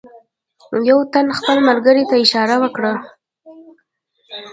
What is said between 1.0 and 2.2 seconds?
تن خپل ملګري ته